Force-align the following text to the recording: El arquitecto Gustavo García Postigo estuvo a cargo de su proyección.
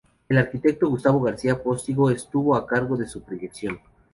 El 0.29 0.39
arquitecto 0.39 0.89
Gustavo 0.89 1.21
García 1.21 1.61
Postigo 1.61 2.09
estuvo 2.09 2.55
a 2.55 2.65
cargo 2.65 2.97
de 2.97 3.05
su 3.05 3.21
proyección. 3.21 3.79